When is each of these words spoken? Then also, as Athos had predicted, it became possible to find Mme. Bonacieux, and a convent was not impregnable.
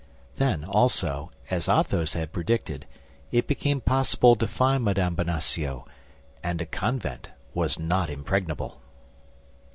Then 0.37 0.63
also, 0.65 1.29
as 1.51 1.69
Athos 1.69 2.13
had 2.13 2.31
predicted, 2.33 2.87
it 3.31 3.45
became 3.45 3.81
possible 3.81 4.35
to 4.35 4.47
find 4.47 4.83
Mme. 4.83 5.13
Bonacieux, 5.13 5.85
and 6.41 6.59
a 6.59 6.65
convent 6.65 7.29
was 7.53 7.77
not 7.77 8.09
impregnable. 8.09 8.81